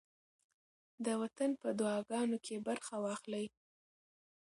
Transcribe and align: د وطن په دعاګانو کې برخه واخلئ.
د 1.05 1.07
وطن 1.21 1.49
په 1.61 1.67
دعاګانو 1.79 2.37
کې 2.45 2.55
برخه 2.67 2.95
واخلئ. 3.05 3.45